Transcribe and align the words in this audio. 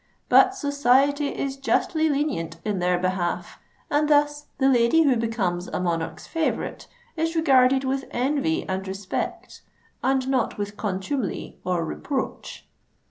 But 0.29 0.55
society 0.55 1.27
is 1.27 1.57
justly 1.57 2.09
lenient 2.09 2.59
in 2.65 2.79
their 2.79 2.97
behalf; 2.97 3.59
and 3.91 4.09
thus 4.09 4.47
the 4.57 4.67
lady 4.67 5.03
who 5.03 5.15
becomes 5.15 5.67
a 5.67 5.79
monarch's 5.79 6.25
favourite, 6.25 6.87
is 7.15 7.35
regarded 7.35 7.83
with 7.83 8.05
envy 8.09 8.67
and 8.67 8.87
respect, 8.87 9.61
and 10.03 10.27
not 10.27 10.57
with 10.57 10.75
contumely 10.75 11.59
or 11.63 11.85
reproach." 11.85 12.67